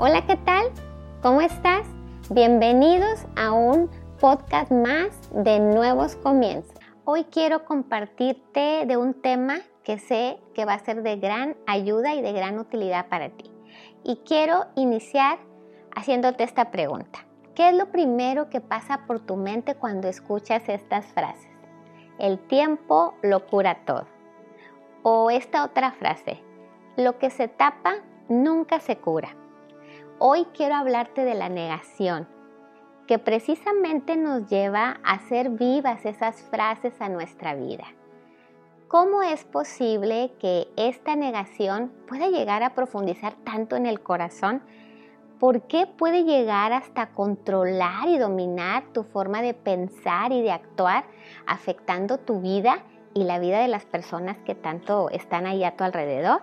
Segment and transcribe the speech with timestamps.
[0.00, 0.70] Hola, ¿qué tal?
[1.22, 1.84] ¿Cómo estás?
[2.30, 3.90] Bienvenidos a un
[4.20, 6.72] podcast más de nuevos comienzos.
[7.04, 12.14] Hoy quiero compartirte de un tema que sé que va a ser de gran ayuda
[12.14, 13.50] y de gran utilidad para ti.
[14.04, 15.40] Y quiero iniciar
[15.96, 17.26] haciéndote esta pregunta.
[17.56, 21.50] ¿Qué es lo primero que pasa por tu mente cuando escuchas estas frases?
[22.20, 24.06] El tiempo lo cura todo.
[25.02, 26.40] O esta otra frase,
[26.96, 27.96] lo que se tapa
[28.28, 29.34] nunca se cura.
[30.20, 32.26] Hoy quiero hablarte de la negación,
[33.06, 37.84] que precisamente nos lleva a hacer vivas esas frases a nuestra vida.
[38.88, 44.60] ¿Cómo es posible que esta negación pueda llegar a profundizar tanto en el corazón?
[45.38, 51.04] ¿Por qué puede llegar hasta controlar y dominar tu forma de pensar y de actuar,
[51.46, 52.82] afectando tu vida
[53.14, 56.42] y la vida de las personas que tanto están ahí a tu alrededor?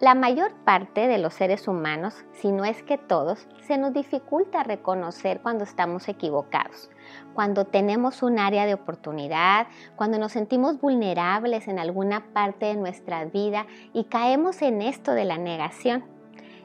[0.00, 4.64] La mayor parte de los seres humanos, si no es que todos, se nos dificulta
[4.64, 6.90] reconocer cuando estamos equivocados,
[7.32, 13.24] cuando tenemos un área de oportunidad, cuando nos sentimos vulnerables en alguna parte de nuestra
[13.26, 16.04] vida y caemos en esto de la negación.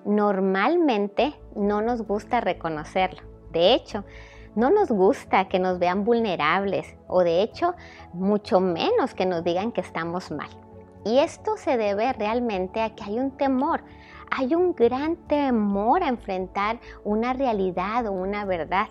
[0.05, 3.22] Normalmente no nos gusta reconocerlo.
[3.52, 4.05] De hecho,
[4.55, 7.75] no nos gusta que nos vean vulnerables o de hecho,
[8.11, 10.50] mucho menos que nos digan que estamos mal.
[11.05, 13.83] Y esto se debe realmente a que hay un temor,
[14.30, 18.88] hay un gran temor a enfrentar una realidad o una verdad,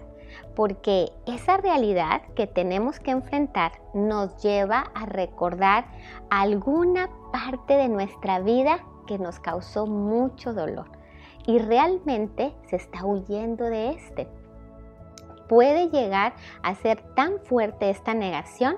[0.56, 5.86] porque esa realidad que tenemos que enfrentar nos lleva a recordar
[6.30, 10.90] alguna parte de nuestra vida que nos causó mucho dolor
[11.46, 14.28] y realmente se está huyendo de este.
[15.48, 18.76] Puede llegar a ser tan fuerte esta negación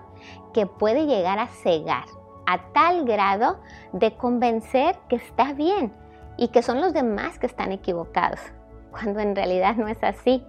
[0.52, 2.04] que puede llegar a cegar
[2.46, 3.58] a tal grado
[3.92, 5.92] de convencer que está bien
[6.36, 8.40] y que son los demás que están equivocados,
[8.90, 10.44] cuando en realidad no es así,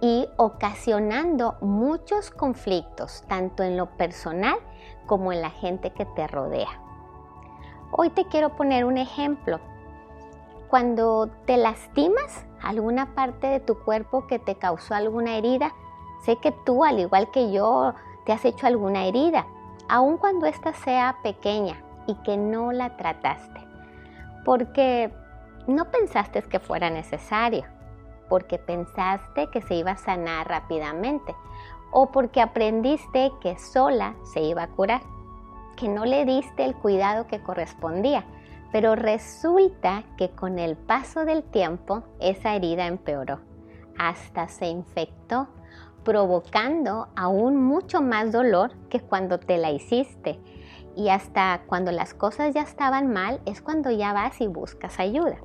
[0.00, 4.56] y ocasionando muchos conflictos, tanto en lo personal
[5.06, 6.80] como en la gente que te rodea.
[7.90, 9.58] Hoy te quiero poner un ejemplo.
[10.68, 15.72] Cuando te lastimas alguna parte de tu cuerpo que te causó alguna herida,
[16.24, 19.46] sé que tú, al igual que yo, te has hecho alguna herida
[19.88, 23.60] aun cuando ésta sea pequeña y que no la trataste,
[24.44, 25.12] porque
[25.66, 27.64] no pensaste que fuera necesario,
[28.28, 31.34] porque pensaste que se iba a sanar rápidamente
[31.90, 35.00] o porque aprendiste que sola se iba a curar,
[35.76, 38.24] que no le diste el cuidado que correspondía,
[38.72, 43.40] pero resulta que con el paso del tiempo esa herida empeoró,
[43.98, 45.48] hasta se infectó
[46.04, 50.38] provocando aún mucho más dolor que cuando te la hiciste.
[50.96, 55.36] Y hasta cuando las cosas ya estaban mal es cuando ya vas y buscas ayuda.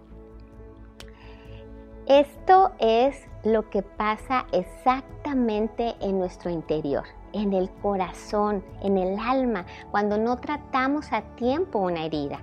[2.08, 7.04] Esto es lo que pasa exactamente en nuestro interior,
[7.34, 12.40] en el corazón, en el alma, cuando no tratamos a tiempo una herida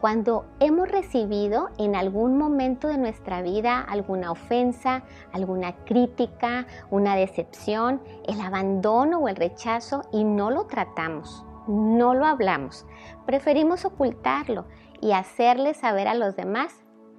[0.00, 5.02] cuando hemos recibido en algún momento de nuestra vida alguna ofensa,
[5.32, 12.26] alguna crítica, una decepción, el abandono o el rechazo y no lo tratamos, no lo
[12.26, 12.86] hablamos,
[13.26, 14.66] preferimos ocultarlo
[15.00, 16.74] y hacerle saber a los demás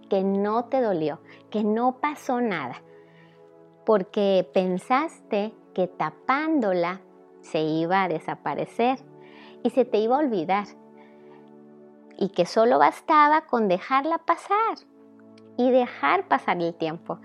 [0.10, 2.82] que no te dolió, que no pasó nada,
[3.86, 7.02] porque pensaste que tapándola
[7.42, 9.00] se iba a desaparecer
[9.64, 10.66] y se te iba a olvidar
[12.20, 14.78] y que solo bastaba con dejarla pasar
[15.58, 17.20] y dejar pasar el tiempo.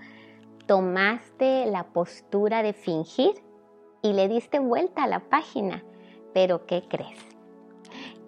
[0.67, 3.43] Tomaste la postura de fingir
[4.01, 5.83] y le diste vuelta a la página.
[6.33, 7.19] Pero ¿qué crees?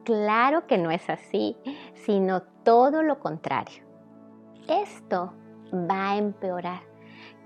[0.03, 1.55] Claro que no es así,
[1.95, 3.83] sino todo lo contrario.
[4.67, 5.33] Esto
[5.73, 6.81] va a empeorar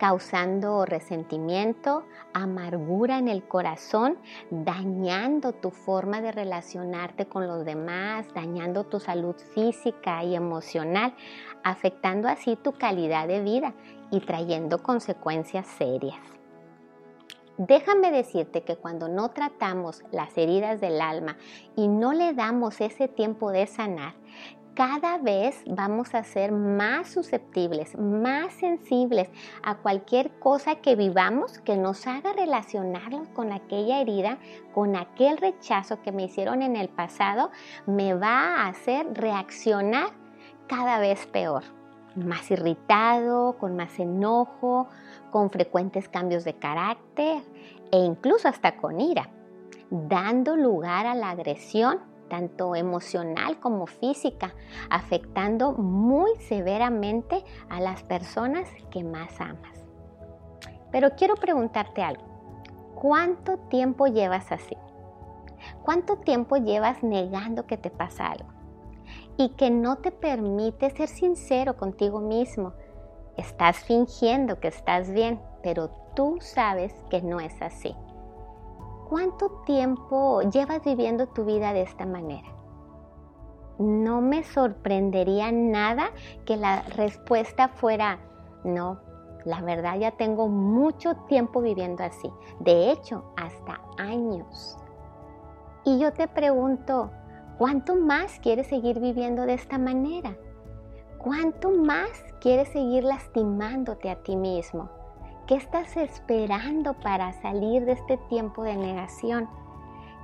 [0.01, 4.17] causando resentimiento, amargura en el corazón,
[4.49, 11.13] dañando tu forma de relacionarte con los demás, dañando tu salud física y emocional,
[11.63, 13.75] afectando así tu calidad de vida
[14.09, 16.40] y trayendo consecuencias serias.
[17.57, 21.37] Déjame decirte que cuando no tratamos las heridas del alma
[21.75, 24.13] y no le damos ese tiempo de sanar,
[24.73, 29.29] cada vez vamos a ser más susceptibles, más sensibles
[29.63, 34.37] a cualquier cosa que vivamos que nos haga relacionarnos con aquella herida,
[34.73, 37.51] con aquel rechazo que me hicieron en el pasado,
[37.85, 40.09] me va a hacer reaccionar
[40.67, 41.63] cada vez peor,
[42.15, 44.87] más irritado, con más enojo,
[45.31, 47.41] con frecuentes cambios de carácter
[47.91, 49.29] e incluso hasta con ira,
[49.89, 51.99] dando lugar a la agresión
[52.31, 54.55] tanto emocional como física,
[54.89, 59.83] afectando muy severamente a las personas que más amas.
[60.93, 62.23] Pero quiero preguntarte algo.
[62.95, 64.77] ¿Cuánto tiempo llevas así?
[65.83, 68.60] ¿Cuánto tiempo llevas negando que te pasa algo?
[69.41, 72.73] Y que no te permite ser sincero contigo mismo.
[73.37, 77.95] Estás fingiendo que estás bien, pero tú sabes que no es así.
[79.09, 82.49] ¿Cuánto tiempo llevas viviendo tu vida de esta manera?
[83.79, 86.11] No me sorprendería nada
[86.45, 88.19] que la respuesta fuera
[88.63, 88.99] no.
[89.43, 92.31] La verdad ya tengo mucho tiempo viviendo así.
[92.59, 94.77] De hecho, hasta años.
[95.83, 97.09] Y yo te pregunto,
[97.57, 100.35] ¿cuánto más quieres seguir viviendo de esta manera?
[101.17, 102.09] ¿Cuánto más
[102.39, 104.89] quieres seguir lastimándote a ti mismo?
[105.45, 109.47] ¿Qué estás esperando para salir de este tiempo de negación?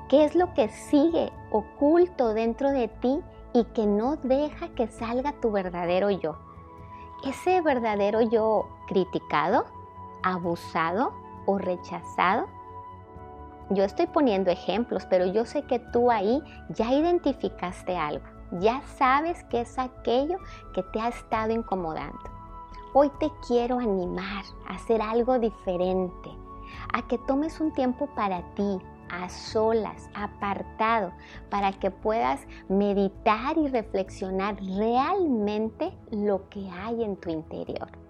[0.09, 3.21] ¿Qué es lo que sigue oculto dentro de ti
[3.53, 6.37] y que no deja que salga tu verdadero yo?
[7.25, 9.65] Ese verdadero yo criticado,
[10.23, 11.13] abusado
[11.45, 12.47] o rechazado
[13.69, 18.25] yo estoy poniendo ejemplos, pero yo sé que tú ahí ya identificaste algo,
[18.59, 20.37] ya sabes qué es aquello
[20.73, 22.19] que te ha estado incomodando.
[22.93, 26.29] Hoy te quiero animar a hacer algo diferente,
[26.93, 28.79] a que tomes un tiempo para ti,
[29.09, 31.11] a solas, apartado,
[31.49, 38.06] para que puedas meditar y reflexionar realmente lo que hay en tu interior.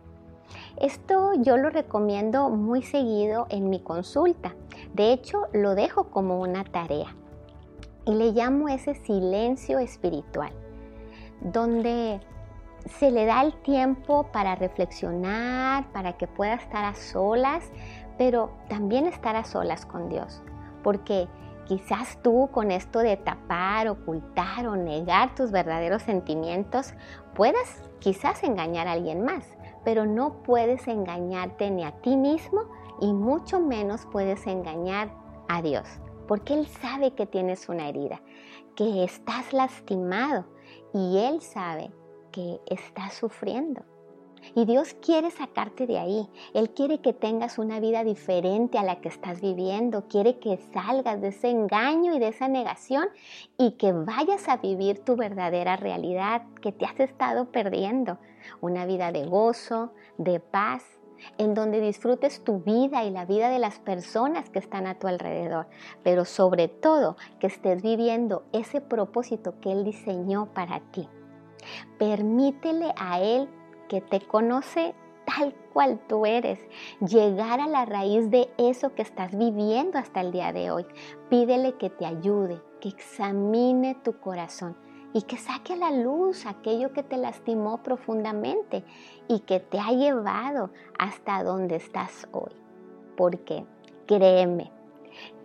[0.79, 4.53] Esto yo lo recomiendo muy seguido en mi consulta.
[4.93, 7.15] De hecho, lo dejo como una tarea.
[8.05, 10.51] Y le llamo ese silencio espiritual,
[11.41, 12.21] donde
[12.85, 17.71] se le da el tiempo para reflexionar, para que pueda estar a solas,
[18.19, 20.43] pero también estar a solas con Dios.
[20.83, 21.27] Porque
[21.65, 26.93] quizás tú con esto de tapar, ocultar o negar tus verdaderos sentimientos,
[27.33, 29.56] puedas quizás engañar a alguien más
[29.87, 32.65] pero no puedes engañarte ni a ti mismo
[32.99, 35.09] y mucho menos puedes engañar
[35.47, 35.87] a Dios,
[36.27, 38.21] porque Él sabe que tienes una herida,
[38.75, 40.43] que estás lastimado
[40.93, 41.89] y Él sabe
[42.33, 43.81] que estás sufriendo.
[44.55, 46.27] Y Dios quiere sacarte de ahí.
[46.53, 50.07] Él quiere que tengas una vida diferente a la que estás viviendo.
[50.07, 53.07] Quiere que salgas de ese engaño y de esa negación
[53.57, 58.17] y que vayas a vivir tu verdadera realidad que te has estado perdiendo.
[58.61, 60.83] Una vida de gozo, de paz,
[61.37, 65.07] en donde disfrutes tu vida y la vida de las personas que están a tu
[65.07, 65.67] alrededor,
[66.03, 71.07] pero sobre todo que estés viviendo ese propósito que Él diseñó para ti.
[71.97, 73.49] Permítele a Él
[73.87, 74.93] que te conoce
[75.25, 76.59] tal cual tú eres,
[77.01, 80.85] llegar a la raíz de eso que estás viviendo hasta el día de hoy.
[81.29, 84.77] Pídele que te ayude, que examine tu corazón
[85.13, 88.83] y que saque a la luz aquello que te lastimó profundamente
[89.27, 92.53] y que te ha llevado hasta donde estás hoy.
[93.17, 93.65] Porque
[94.05, 94.71] créeme,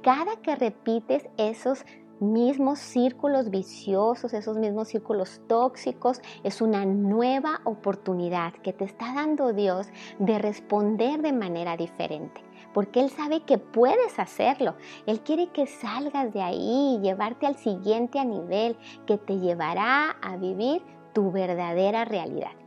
[0.03, 1.85] cada que repites esos
[2.23, 9.53] mismos círculos viciosos, esos mismos círculos tóxicos, es una nueva oportunidad que te está dando
[9.53, 9.89] Dios
[10.19, 12.43] de responder de manera diferente.
[12.73, 14.77] Porque Él sabe que puedes hacerlo.
[15.07, 18.77] Él quiere que salgas de ahí y llevarte al siguiente nivel
[19.07, 20.83] que te llevará a vivir
[21.13, 22.62] tu verdadera realidad.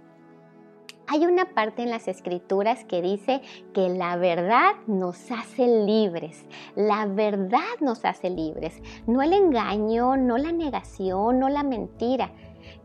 [1.07, 3.41] Hay una parte en las escrituras que dice
[3.73, 6.45] que la verdad nos hace libres.
[6.75, 8.81] La verdad nos hace libres.
[9.05, 12.31] No el engaño, no la negación, no la mentira.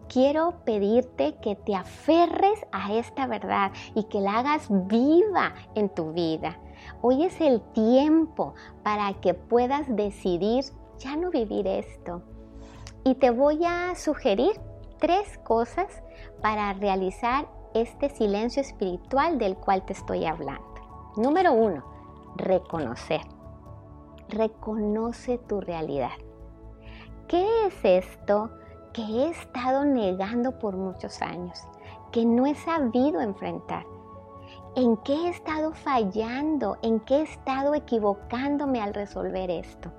[0.08, 6.12] Quiero pedirte que te aferres a esta verdad y que la hagas viva en tu
[6.12, 6.58] vida.
[7.00, 10.64] Hoy es el tiempo para que puedas decidir
[10.98, 12.22] ya no vivir esto.
[13.04, 14.52] Y te voy a sugerir
[14.98, 16.02] tres cosas
[16.42, 20.64] para realizar este silencio espiritual del cual te estoy hablando.
[21.16, 21.84] Número uno,
[22.36, 23.22] reconocer.
[24.28, 26.10] Reconoce tu realidad.
[27.28, 28.50] ¿Qué es esto
[28.92, 31.60] que he estado negando por muchos años?
[32.12, 33.84] Que no he sabido enfrentar.
[34.76, 36.76] ¿En qué he estado fallando?
[36.82, 39.92] ¿En qué he estado equivocándome al resolver esto?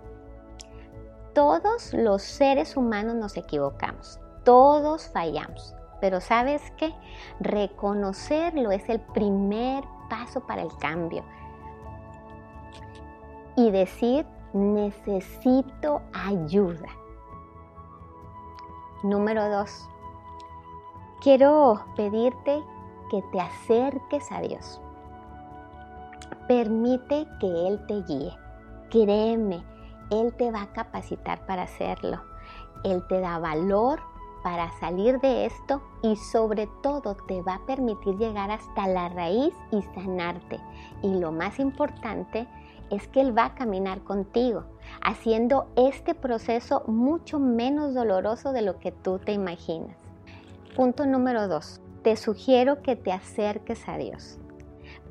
[1.34, 4.20] Todos los seres humanos nos equivocamos.
[4.44, 5.74] Todos fallamos.
[6.01, 6.93] Pero sabes qué?
[7.39, 11.24] Reconocerlo es el primer paso para el cambio.
[13.55, 16.89] Y decir, necesito ayuda.
[19.03, 19.88] Número dos,
[21.22, 22.63] quiero pedirte
[23.10, 24.81] que te acerques a Dios.
[26.48, 28.31] Permite que Él te guíe.
[28.89, 29.63] Créeme,
[30.10, 32.22] Él te va a capacitar para hacerlo.
[32.84, 34.11] Él te da valor
[34.43, 39.53] para salir de esto y sobre todo te va a permitir llegar hasta la raíz
[39.71, 40.60] y sanarte.
[41.01, 42.48] Y lo más importante
[42.89, 44.63] es que Él va a caminar contigo,
[45.01, 49.98] haciendo este proceso mucho menos doloroso de lo que tú te imaginas.
[50.75, 51.81] Punto número dos.
[52.03, 54.39] Te sugiero que te acerques a Dios.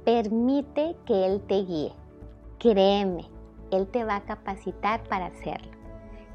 [0.04, 1.92] Permite que Él te guíe.
[2.58, 3.28] Créeme,
[3.70, 5.70] Él te va a capacitar para hacerlo.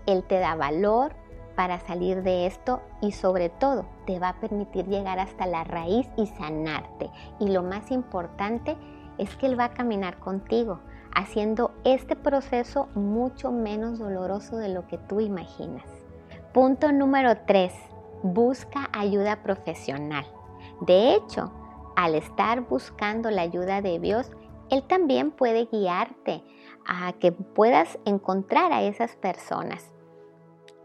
[0.06, 1.16] Él te da valor
[1.56, 6.08] para salir de esto y sobre todo te va a permitir llegar hasta la raíz
[6.18, 7.10] y sanarte.
[7.40, 8.78] Y lo más importante
[9.18, 10.80] es que Él va a caminar contigo,
[11.14, 15.86] haciendo este proceso mucho menos doloroso de lo que tú imaginas.
[16.54, 17.74] Punto número 3.
[18.24, 20.26] Busca ayuda profesional.
[20.82, 21.52] De hecho,
[21.96, 24.32] al estar buscando la ayuda de Dios,
[24.70, 26.44] Él también puede guiarte
[26.86, 29.95] a que puedas encontrar a esas personas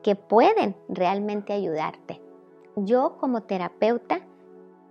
[0.02, 2.20] que pueden realmente ayudarte.
[2.76, 4.20] Yo como terapeuta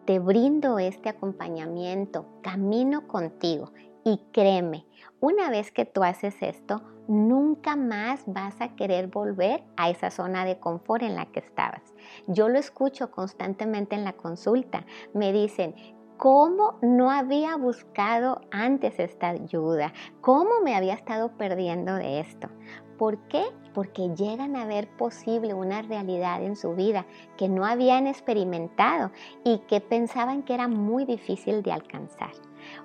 [0.06, 3.72] te brindo este acompañamiento, camino contigo
[4.04, 4.86] y créeme,
[5.20, 10.46] una vez que tú haces esto, nunca más vas a querer volver a esa zona
[10.46, 11.82] de confort en la que estabas.
[12.28, 14.86] Yo lo escucho constantemente en la consulta.
[15.14, 15.76] Me dicen,
[16.20, 19.94] ¿Cómo no había buscado antes esta ayuda?
[20.20, 22.50] ¿Cómo me había estado perdiendo de esto?
[22.98, 23.46] ¿Por qué?
[23.74, 27.06] Porque llegan a ver posible una realidad en su vida
[27.38, 29.12] que no habían experimentado
[29.46, 32.32] y que pensaban que era muy difícil de alcanzar.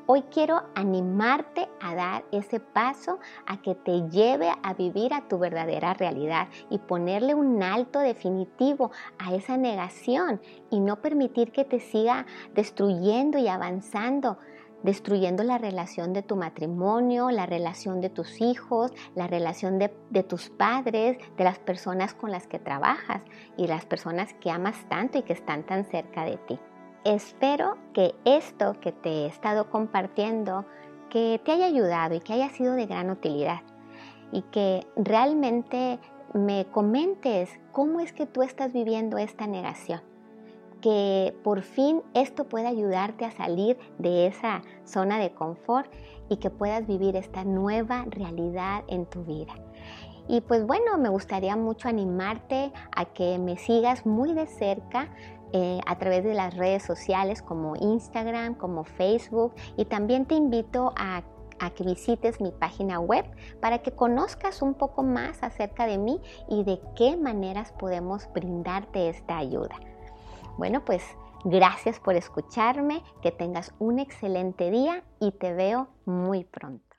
[0.06, 5.38] Hoy quiero animarte a dar ese paso a que te lleve a vivir a tu
[5.38, 11.80] verdadera realidad y ponerle un alto definitivo a esa negación y no permitir que te
[11.80, 14.38] siga destruyendo y avanzando
[14.84, 19.88] destruyendo la relación de tu matrimonio, la relación de tus hijos, la relación de,
[20.22, 23.22] tus padres, de las personas con las que trabajas
[23.56, 26.60] y las personas que amas tanto y que están tan cerca de ti.
[27.04, 30.64] Espero que esto que te he estado compartiendo,
[31.10, 33.60] que te haya ayudado y que haya sido de gran utilidad
[34.32, 35.98] y que realmente
[36.32, 40.00] me comentes cómo es que tú estás viviendo esta negación.
[40.80, 45.92] Que por fin esto pueda ayudarte a salir de esa zona de confort
[46.30, 49.52] y que puedas vivir esta nueva realidad en tu vida.
[50.26, 55.10] Y pues bueno, me gustaría mucho animarte a que me sigas muy de cerca
[55.56, 60.92] eh, a través de las redes sociales como Instagram, como Facebook y también te invito
[60.96, 61.22] a
[61.76, 63.24] que visites mi página web
[63.60, 69.08] para que conozcas un poco más acerca de mí y de qué maneras podemos brindarte
[69.08, 69.76] esta ayuda.
[70.58, 71.02] Bueno, pues
[71.44, 76.93] gracias por escucharme, que tengas un excelente día y te veo muy pronto.